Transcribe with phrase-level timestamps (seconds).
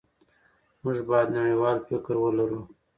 [0.83, 2.61] موږ باید نړیوال فکر ولرو.